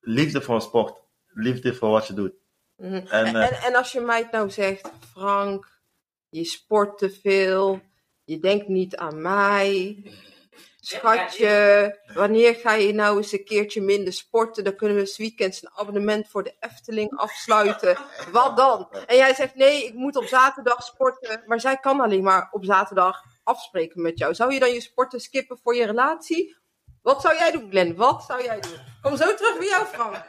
[0.00, 1.02] liefde voor sport.
[1.26, 2.32] Liefde voor wat je doet.
[2.76, 2.94] Mhm.
[2.94, 5.80] En, En, eh, en, en als je mij nou zegt, Frank,
[6.28, 7.80] je sport te veel,
[8.24, 10.02] je denkt niet aan mij.
[10.86, 14.64] Schatje, wanneer ga je nou eens een keertje minder sporten?
[14.64, 17.96] Dan kunnen we 's weekends een abonnement voor de Efteling afsluiten.
[18.32, 18.88] Wat dan?
[19.06, 21.42] En jij zegt, nee, ik moet op zaterdag sporten.
[21.46, 24.34] Maar zij kan alleen maar op zaterdag afspreken met jou.
[24.34, 26.56] Zou je dan je sporten skippen voor je relatie?
[27.02, 27.96] Wat zou jij doen, Glenn?
[27.96, 28.78] Wat zou jij doen?
[29.02, 30.24] Kom zo terug bij jou, Frank.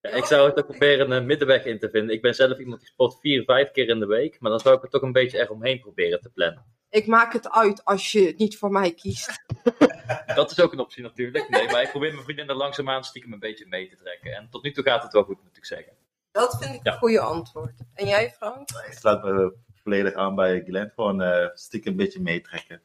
[0.00, 2.14] Ja, ik zou het ook proberen een middenweg in te vinden.
[2.14, 4.40] Ik ben zelf iemand die sport vier, vijf keer in de week.
[4.40, 6.64] Maar dan zou ik er toch een beetje eromheen proberen te plannen.
[6.90, 9.44] Ik maak het uit als je het niet voor mij kiest.
[10.34, 11.48] Dat is ook een optie natuurlijk.
[11.48, 14.32] Nee, maar ik probeer mijn vriendin er langzaamaan stiekem een beetje mee te trekken.
[14.32, 15.92] En tot nu toe gaat het wel goed, moet ik zeggen.
[16.32, 16.92] Dat vind ik Ja.
[16.92, 17.72] een goede antwoord.
[17.94, 18.68] En jij, Frank?
[18.70, 20.92] Ik sluit me volledig aan bij Glenn.
[20.94, 22.82] Gewoon eh stiekem een beetje meetrekken.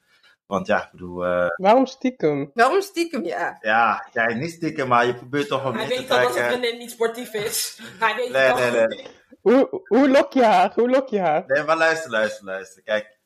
[0.54, 2.52] Want ja, ik bedoel, eh, Waarom stiekem?
[2.54, 3.58] Waarom stiekem, ja?
[3.62, 6.34] ja, ja, niet stiekem, maar je probeert toch wel Hij mee te weet al dat
[6.34, 6.58] zijn trekken.
[6.60, 7.80] vriendin niet sportief is.
[8.00, 8.72] Hij weet Nee, het nee, al.
[8.72, 9.08] nee, nee.
[9.42, 10.72] Hoe, hoe lok je haar?
[10.76, 11.44] Hoe lok je haar?
[11.48, 12.84] Nee, maar luister, luister, luister.
[12.84, 13.18] Kijk,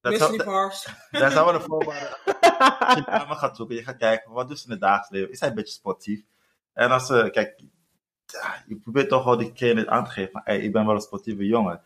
[0.00, 0.36] dat zou,
[1.10, 2.16] daar zou wel een voorwaarde.
[3.08, 5.30] Als je gaat zoeken, je gaat kijken, wat doet ze in het dagelijks leven?
[5.32, 6.20] Is hij een beetje sportief?
[6.72, 7.60] En als ze, kijk,
[8.26, 11.00] ja, je probeert toch wel diegene aan te geven, van, hey, ik ben wel een
[11.00, 11.82] sportieve jongen.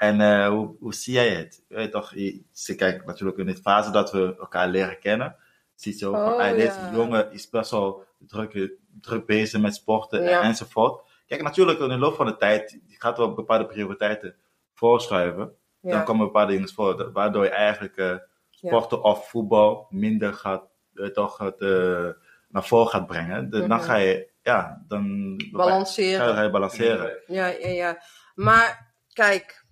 [0.00, 1.64] En eh, hoe, hoe zie jij het?
[1.68, 5.36] Je weet toch, je, ze kijkt natuurlijk in de fase dat we elkaar leren kennen.
[5.74, 6.90] Ziet zo van, Oh, deze ja.
[6.92, 10.40] jongen is best wel druk, druk bezig met sporten Ja.
[10.40, 11.02] en, enzovoort.
[11.26, 14.34] Kijk, natuurlijk in de loop van de tijd, gaat wel bepaalde prioriteiten
[14.74, 15.52] voorschuiven.
[15.80, 18.16] Dan komen bepaalde dingen voor, waardoor je eigenlijk eh,
[18.50, 20.62] sporten of voetbal minder gaat,
[20.94, 22.08] eh, toch het, eh,
[22.48, 23.50] naar voren gaat brengen.
[23.50, 23.80] Dus Dan Mhm.
[23.86, 26.34] ga je, ja, dan Balanceren.
[26.34, 27.18] ga je balanceren.
[27.26, 28.02] Ja, ja, ja.
[28.34, 29.64] Maar kijk,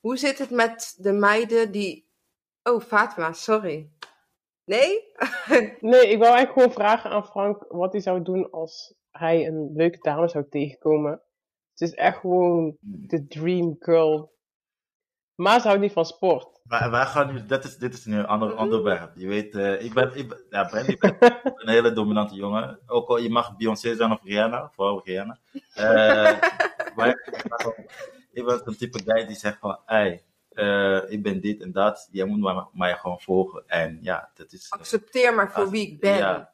[0.00, 2.06] hoe zit het met de meiden die.
[2.62, 3.90] Oh, Fatma, sorry.
[4.64, 5.02] Nee?
[5.80, 9.72] Nee, ik wou eigenlijk gewoon vragen aan Frank wat hij zou doen als hij een
[9.74, 11.10] leuke dame zou tegenkomen.
[11.70, 14.36] Het is echt gewoon de dream girl.
[15.34, 16.60] Maar ze houdt niet van sport.
[16.62, 18.58] Maar wij gaan nu, dit is, dit is nu een ander Mhm.
[18.58, 19.12] onderwerp.
[19.14, 21.16] Je weet, eh, ik ben, ik ben, ja, Brandy, ik ben
[21.54, 22.78] een hele dominante jongen.
[22.86, 25.38] Ook al je mag Beyoncé zijn of Rihanna, vooral Rihanna.
[25.74, 26.40] Eh,
[26.96, 27.24] maar
[28.38, 32.08] ik ben een type guy die zegt van, hey, eh, ik ben dit en dat.
[32.10, 33.62] Jij moet mij, mij gewoon volgen.
[33.66, 34.70] En ja, dat is...
[34.70, 36.16] Accepteer maar voor wie ik ben.
[36.16, 36.52] Ja.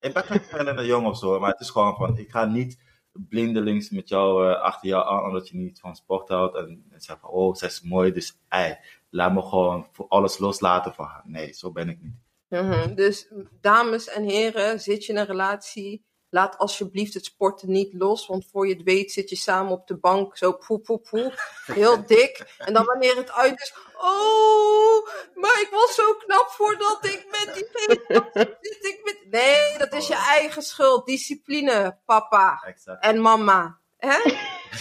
[0.00, 2.78] Ik ben geen vervelende jongen of zo, maar het is gewoon van, ik ga niet
[3.12, 6.56] blindelings met jou eh, achter jou aan, omdat je niet van sport houdt.
[6.56, 8.76] En, en zeg van, oh, zij is mooi, dus ei,
[9.10, 11.22] laat me gewoon voor alles loslaten van haar.
[11.24, 12.14] Nee, zo ben ik niet.
[12.48, 12.94] Mhm.
[12.94, 18.26] Dus dames en heren, zit je in een relatie, laat alsjeblieft het sporten niet los.
[18.26, 21.34] Want voor je het weet zit je samen op de bank, zo poe poe poe,
[21.66, 22.54] heel dik.
[22.58, 27.66] En dan wanneer het uit is, oh, maar ik was zo knap voordat ik met
[28.04, 29.18] was, zit ik met...
[29.30, 31.06] Nee, dat is je eigen schuld.
[31.06, 33.04] Discipline, papa Exact.
[33.04, 33.78] en mama.
[33.96, 34.18] Hè?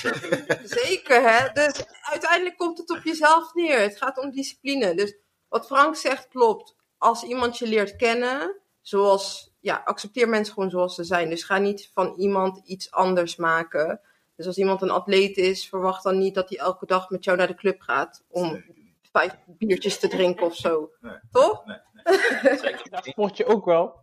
[0.79, 1.49] Zeker, hè?
[1.53, 3.79] Dus uiteindelijk komt het op jezelf neer.
[3.79, 4.95] Het gaat om discipline.
[4.95, 5.15] Dus
[5.47, 6.75] wat Frank zegt klopt.
[6.97, 11.29] Als iemand je leert kennen, zoals, ja, accepteer mensen gewoon zoals ze zijn.
[11.29, 14.01] Dus ga niet van iemand iets anders maken.
[14.35, 17.37] Dus als iemand een atleet is, verwacht dan niet dat hij elke dag met jou
[17.37, 18.63] naar de club gaat om
[19.11, 20.91] vijf biertjes te drinken of zo.
[21.01, 21.19] Nee.
[21.31, 21.63] Toch?
[22.89, 23.83] Dat sport je ook wel.
[23.83, 24.01] Oh,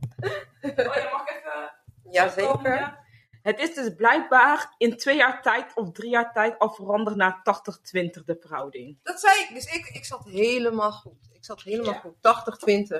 [0.60, 1.72] je mag even
[2.10, 3.04] Jazeker.
[3.42, 7.42] Het is dus blijkbaar in twee jaar tijd of drie jaar tijd al veranderd naar
[7.42, 8.98] 80-20 de verhouding.
[9.02, 9.50] Dat zei ik.
[9.54, 11.28] Dus ik, ik zat helemaal goed.
[11.32, 11.98] Ik zat helemaal Ja.
[12.00, 12.16] goed.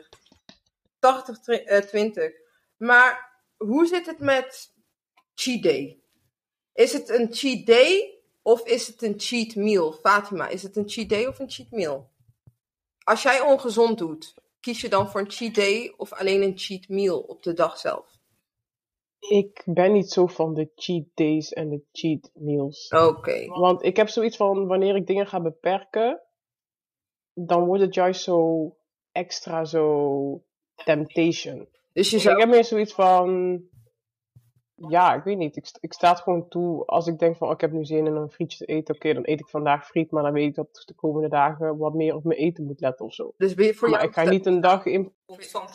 [0.01, 0.09] 80-20.
[1.01, 2.46] 80-20.
[2.77, 4.75] Maar hoe zit het met
[5.35, 6.01] cheat day?
[6.73, 9.93] Is het een cheat day of is het een cheat meal?
[9.93, 12.11] Fatima, is het een cheat day of een cheat meal?
[13.05, 16.89] Als jij ongezond doet, kies je dan voor een cheat day of alleen een cheat
[16.89, 18.15] meal op de dag zelf?
[19.19, 22.89] Ik ben niet zo van de cheat days en de cheat meals.
[22.89, 23.47] Oké.
[23.47, 26.23] Want ik heb zoiets van, wanneer ik dingen ga beperken,
[27.35, 28.71] dan wordt het juist zo
[29.13, 30.45] extra zo
[30.85, 31.69] temptation.
[31.97, 33.61] Dus je Ik heb meer zoiets van,
[34.75, 35.57] ja, ik weet niet.
[35.57, 38.07] Ik, ik sta het gewoon toe als ik denk van, oh, ik heb nu zin
[38.07, 38.95] in een frietje te eten.
[38.95, 41.77] Oké, dan eet ik vandaag friet, maar dan weet ik dat ik de komende dagen
[41.77, 43.35] wat meer op mijn eten moet letten of zo.
[43.37, 45.13] Dus ben je- voor, Maar jou ik ga niet een dag in...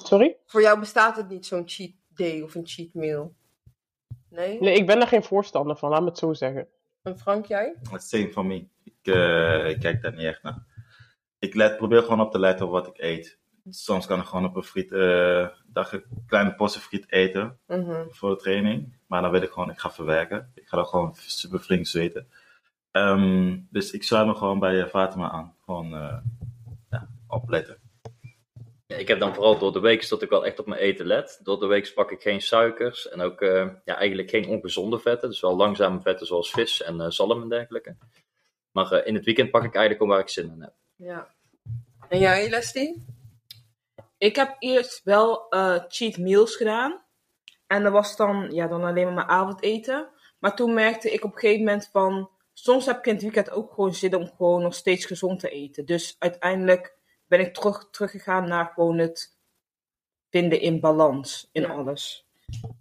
[0.03, 0.37] Sorry?
[0.45, 3.33] voor jou bestaat het niet zo'n cheat day of een cheat meal?
[4.29, 4.59] Nee?
[4.61, 6.67] Nee, ik ben er geen voorstander van, laat me het zo zeggen.
[7.01, 7.75] En Frank, jij?
[7.95, 8.67] Same van me.
[8.83, 10.65] Ik, eh, ik kijk daar niet echt naar.
[11.39, 13.39] Ik let, probeer gewoon op te letten op wat ik eet.
[13.69, 18.03] Soms kan ik gewoon op een friet, eh, dag een kleine portie friet eten Mhm.
[18.09, 18.93] voor de training.
[19.07, 20.51] Maar dan weet ik gewoon, ik ga verwerken.
[20.55, 22.27] Ik ga dan gewoon super flink zweten.
[22.91, 25.55] Ehm, dus ik sluit me gewoon bij eh, Fatima aan.
[25.65, 26.17] Gewoon eh,
[26.89, 27.77] ja, opletten.
[28.87, 31.05] Ja, Ik heb dan vooral door de week dat ik wel echt op mijn eten
[31.05, 31.39] let.
[31.43, 35.29] Door de week pak ik geen suikers en ook eh, ja, eigenlijk geen ongezonde vetten.
[35.29, 37.95] Dus wel langzame vetten zoals vis en eh, zalm en dergelijke.
[38.71, 40.73] Maar eh, in het weekend pak ik eigenlijk gewoon waar ik zin in heb.
[40.95, 41.27] Ja.
[42.09, 43.05] En jij, Leslie?
[44.21, 47.01] Ik heb eerst wel eh, cheat meals gedaan.
[47.67, 50.09] En dat was dan, ja, dan alleen maar mijn avondeten.
[50.39, 52.29] Maar toen merkte ik op een gegeven moment van...
[52.53, 55.49] Soms heb ik in het weekend ook gewoon zin om gewoon nog steeds gezond te
[55.49, 55.85] eten.
[55.85, 56.95] Dus uiteindelijk
[57.27, 59.37] ben ik terug, teruggegaan naar gewoon het
[60.29, 61.67] vinden in balans in Ja.
[61.67, 62.27] alles.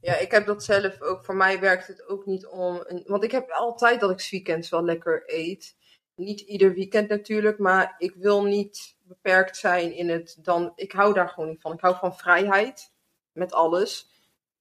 [0.01, 1.25] Ja, ik heb dat zelf ook.
[1.25, 2.85] Voor mij werkt het ook niet om.
[2.87, 5.77] Een, want ik heb altijd dat ik weekends wel lekker eet.
[6.15, 10.73] Niet ieder weekend natuurlijk, maar ik wil niet beperkt zijn in het dan.
[10.75, 11.73] Ik hou daar gewoon niet van.
[11.73, 12.93] Ik hou van vrijheid
[13.33, 14.11] met alles.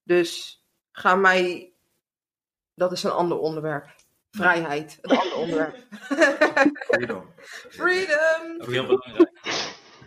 [0.04, 1.74] Dus ga mij.
[2.76, 3.96] Dat is een ander onderwerp.
[4.32, 5.78] Vrijheid, een ander onderwerp.
[6.74, 7.34] Freedom.
[7.70, 8.62] Freedom!
[8.72, 9.32] Heel belangrijk.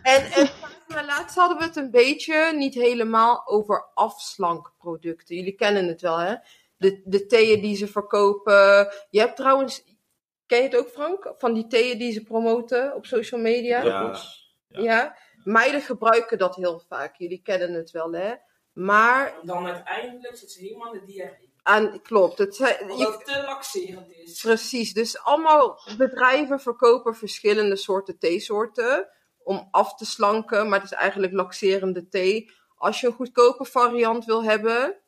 [0.01, 0.49] En, en
[0.87, 5.35] maar laatst hadden we het een beetje, niet helemaal, over afslankproducten.
[5.35, 6.35] Jullie kennen het wel, hè?
[6.77, 8.93] De, de theeën die ze verkopen.
[9.09, 9.83] Je hebt trouwens,
[10.53, 11.33] ken je het ook Frank?
[11.37, 13.83] Van die theeën die ze promoten op social media?
[13.83, 14.19] Ja.
[14.67, 14.81] Ja.
[14.81, 15.17] Ja.
[15.43, 17.15] Meiden gebruiken dat heel vaak.
[17.17, 18.33] Jullie kennen het wel, hè?
[18.73, 21.53] Maar, Dan uiteindelijk zit ze helemaal in de diarree.
[21.63, 24.41] aan, klopt, het, zijn- je, het te laxerend is.
[24.41, 29.09] Precies, dus allemaal bedrijven verkopen verschillende soorten theesoorten
[29.43, 32.51] om af te slanken, maar het is eigenlijk laxerende thee.
[32.75, 35.02] Als je een goedkope variant wil hebben,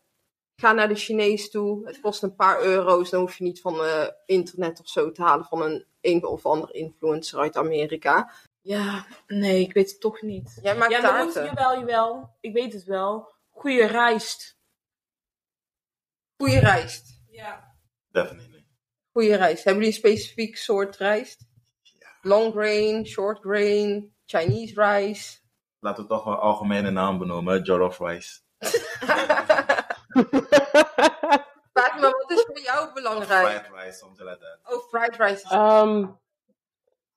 [0.56, 1.88] Ga naar de Chinees toe.
[1.88, 3.10] Het kost een paar euro's.
[3.10, 6.46] Dan hoef je niet van eh, internet of zo te halen van een een of
[6.46, 8.32] ander influencer uit Amerika.
[8.62, 10.60] Ja, nee, ik weet het toch niet.
[10.62, 11.46] Jij maakt ja, taarten.
[11.46, 12.36] jawel, jawel.
[12.39, 13.34] Ik weet het wel.
[13.50, 14.58] Goede rijst.
[16.38, 17.22] Goeie rijst.
[17.30, 17.76] Ja.
[18.10, 18.65] Definitely.
[19.12, 19.63] Goeie rijst.
[19.63, 21.46] Hebben jullie een specifiek soort rijst?
[22.22, 25.38] Long grain, short grain, Chinese rice.
[25.80, 27.62] Laten we toch wel algemene naam benoemen.
[27.62, 28.39] Jollof rice.
[31.73, 33.47] Vraag me, wat is voor jou belangrijk?
[33.65, 34.73] Fried rice, something like that.
[34.73, 35.43] Oh, fried rice.
[35.43, 36.06] is- Ehm,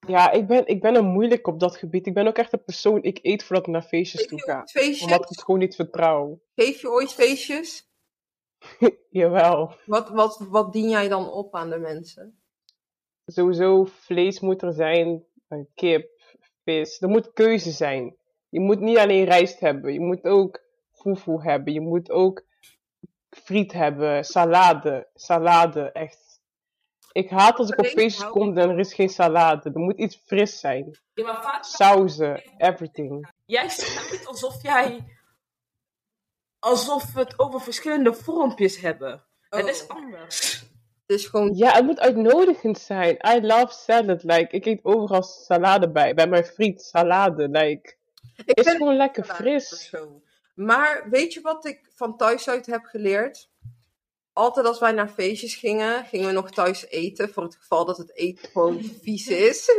[0.07, 2.07] ja, ik ben, ik ben er moeilijk op dat gebied.
[2.07, 4.67] Ik ben ook echt een persoon, ik eet voordat ik naar feestjes Geef toe ga.
[4.67, 5.03] feestjes?
[5.03, 6.41] Omdat ik het gewoon niet vertrouw.
[6.55, 7.87] Geef je ooit feestjes?
[9.11, 9.75] Jawel.
[9.87, 12.43] Wat, wat, wat dien jij dan op aan de mensen?
[13.27, 16.11] Sowieso vlees moet er zijn, eh, kip,
[16.65, 17.01] vis.
[17.01, 18.17] Er moet keuze zijn.
[18.49, 19.93] Je moet niet alleen rijst hebben.
[19.93, 20.61] Je moet ook
[20.93, 21.73] fufu hebben.
[21.73, 22.45] Je moet ook
[23.31, 25.09] friet hebben, salade.
[25.15, 26.27] Salade, echt.
[27.13, 29.71] Ik haat als ik op feestjes kom en er is geen salade.
[29.75, 30.99] Er moet iets fris zijn.
[31.15, 31.65] Ja, maar vaak...
[31.65, 33.31] Sauzen, everything.
[33.47, 35.05] Jij zegt alsof jij...
[36.59, 39.25] Alsof we het over verschillende vormpjes hebben.
[39.49, 39.97] Het is Oh.
[39.97, 40.63] anders.
[41.07, 43.17] Het is gewoon Ja, het moet uitnodigend zijn.
[43.29, 44.23] I love salad.
[44.23, 46.15] Like, ik eet overal salade bij.
[46.15, 47.49] Bij mijn friet, salade.
[47.49, 47.97] Like,
[48.45, 49.69] Ik is gewoon lekker fris.
[49.69, 50.23] persoon.
[50.59, 53.51] Maar weet je wat ik van thuis uit heb geleerd?
[54.33, 57.31] Altijd als wij naar feestjes gingen, gingen we nog thuis eten.
[57.33, 59.67] Voor het geval dat het eten gewoon vies is.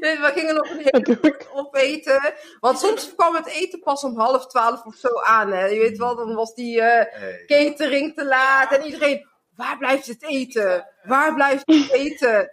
[0.00, 2.34] Dus we gingen nog een hele opeten.
[2.60, 5.52] Want soms kwam het eten pas om half twaalf of zo aan.
[5.52, 5.64] Hè.
[5.64, 7.44] Je weet wel, dan was die eh, Hey.
[7.46, 8.72] catering te laat.
[8.72, 10.88] En iedereen, waar blijft het eten?
[11.02, 12.52] Waar blijft het eten?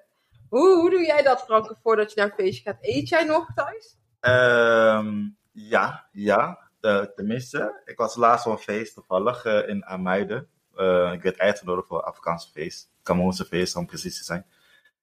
[0.50, 2.78] Hoe, hoe doe jij dat, Franke, voordat je naar een feestje gaat?
[2.82, 3.98] Eet jij nog thuis?
[4.20, 5.14] Ehm,
[5.52, 6.67] ja, ja.
[7.16, 10.48] Tenminste, ik was laatst op een feest toevallig eh, in Amuiden.
[10.76, 12.90] Eh, ik werd uitgenodigd voor een Afrikaanse feest.
[13.04, 14.46] Cameroense feest, om precies te zijn.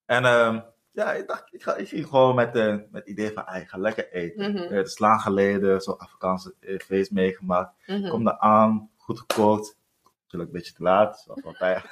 [0.07, 0.61] En ehm,
[0.95, 3.61] ja, ik dacht, ik, ga, ik ging gewoon met, eh, met het idee van, ah,
[3.61, 4.51] ik ga lekker eten.
[4.53, 4.63] Mhm.
[4.63, 7.73] Eh, Het is lang geleden zo'n Afrikaanse eh, feest meegemaakt.
[7.87, 8.09] Mhm.
[8.09, 9.77] Kom daar aan, goed gekookt.
[10.23, 11.83] Natuurlijk een beetje te laat, zoals altijd.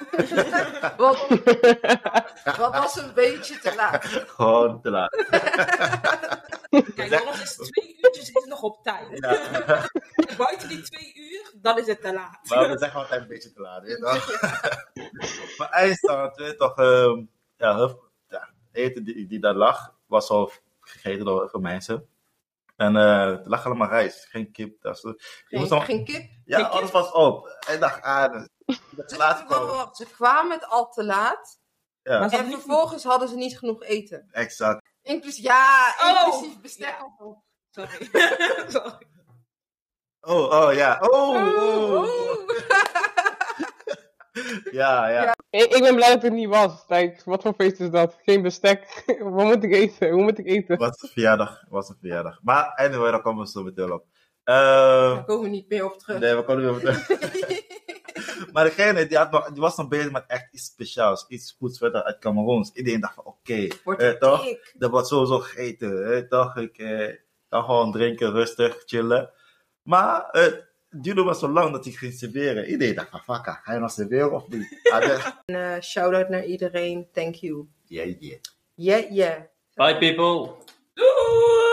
[0.97, 1.27] Wat,
[2.57, 4.05] wat was een beetje te laat?
[4.05, 5.11] gewoon te laat.
[6.95, 9.07] Kijk, dan is het twee uurtjes is het nog op tijd.
[9.11, 9.87] Ja.
[10.37, 12.39] Buiten die twee uur, dan is het te laat.
[12.49, 15.57] Maar we zeggen altijd een beetje te laat, weet je toch?
[15.57, 17.23] maar eindstand, weet je toch, ehm,
[17.57, 17.95] ja,
[18.71, 22.07] eten die, die daar lag, was al gegeten door heel veel mensen.
[22.75, 24.81] En eh er lag allemaal rijst, geen kip.
[24.81, 26.29] Dat soort- je Geen, moest dan- geen kip?
[26.45, 26.73] ja, geen kip?
[26.73, 27.47] alles was op.
[27.67, 28.45] En dacht, ah,
[28.91, 29.95] dat is laat komen.
[29.95, 31.59] Ze kwamen het al te laat.
[32.03, 34.27] Ja, Maar- En vervolgens hadden ze niet genoeg eten.
[34.31, 34.82] exact.
[35.03, 36.87] Inclusief, ja, Oh, inclusief bestek.
[36.87, 37.11] ja.
[37.71, 38.09] Sorry.
[38.71, 39.07] Sorry.
[40.21, 40.97] Oh, oh, ja.
[41.01, 42.01] Oh, Oh, oh.
[42.01, 42.47] oh.
[44.71, 45.35] Ja, ja.
[45.49, 46.83] Ik, ik ben blij dat het niet was.
[46.87, 48.17] Like, wat voor feest is dat?
[48.23, 49.03] Geen bestek.
[49.19, 50.09] Wat moet ik eten?
[50.09, 50.77] Hoe moet ik eten?
[50.77, 52.39] Was een verjaardag, was een verjaardag.
[52.43, 54.05] Maar anyway, daar komen we zo meteen op.
[54.43, 56.19] Eh, Daar komen we niet meer op terug.
[56.19, 56.97] nee, we kunnen weer op
[58.51, 61.77] Maar degene die, had nog, die was nog bezig met echt iets speciaals, iets goeds
[61.77, 62.71] verder uit Cameroens.
[62.73, 64.45] Iedereen dacht van oké, Wordt eh, het toch?
[64.73, 66.13] Dat wordt sowieso gegeten.
[66.15, 66.57] eh, toch?
[66.57, 67.15] Ik eh,
[67.49, 69.29] kan gewoon drinken, rustig, chillen.
[69.81, 72.65] Maar eh, het duurde wel zo lang dat hij ging serveren.
[72.65, 74.79] Iedereen dacht van fuck, ga je nog serveren of niet?
[74.91, 77.07] Ah, de- En, eh, shout-out naar iedereen.
[77.13, 77.67] Thank you.
[77.85, 78.37] Yeah, yeah.
[78.75, 79.41] Yeah, yeah.
[79.73, 80.55] Bye people!
[80.93, 81.72] Doei!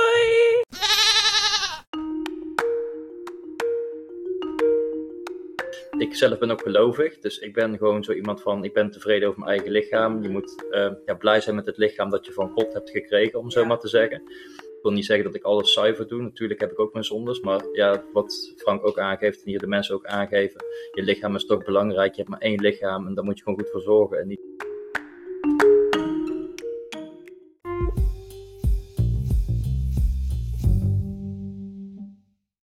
[6.10, 9.28] Ik zelf ben ook gelovig, dus ik ben gewoon zo iemand van, ik ben tevreden
[9.28, 10.22] over mijn eigen lichaam.
[10.22, 13.38] Je moet eh, ja, blij zijn met het lichaam dat je van God hebt gekregen,
[13.38, 13.66] om zo Ja.
[13.66, 14.22] maar te zeggen.
[14.60, 17.40] Ik wil niet zeggen dat ik alles zuiver doe, natuurlijk heb ik ook mijn zondes,
[17.40, 21.46] maar ja, wat Frank ook aangeeft en hier de mensen ook aangeven, je lichaam is
[21.46, 24.18] toch belangrijk, je hebt maar één lichaam en daar moet je gewoon goed voor zorgen
[24.18, 24.40] en niet